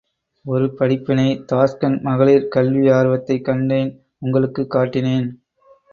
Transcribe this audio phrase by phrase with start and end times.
[0.45, 3.91] ஒரு படிப்பினை தாஷ்கண்ட் மகளிர் கல்வி ஆர்வத்தைக் கண்டேன்
[4.19, 5.29] உங்களுக்கும் காட்டினேன்.